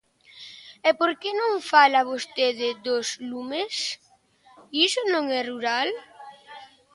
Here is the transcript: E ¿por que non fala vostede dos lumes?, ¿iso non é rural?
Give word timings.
E 0.87 0.89
¿por 0.99 1.11
que 1.21 1.31
non 1.39 1.53
fala 1.71 2.07
vostede 2.11 2.69
dos 2.87 3.07
lumes?, 3.29 3.73
¿iso 4.87 5.01
non 5.13 5.23
é 5.39 5.41
rural? 5.51 5.89